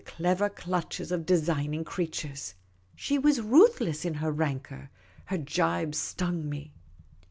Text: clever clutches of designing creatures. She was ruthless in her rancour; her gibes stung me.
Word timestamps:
clever 0.03 0.49
clutches 0.49 1.11
of 1.11 1.27
designing 1.27 1.83
creatures. 1.83 2.55
She 2.95 3.19
was 3.19 3.39
ruthless 3.39 4.03
in 4.03 4.15
her 4.15 4.31
rancour; 4.31 4.89
her 5.25 5.37
gibes 5.37 5.99
stung 5.99 6.49
me. 6.49 6.73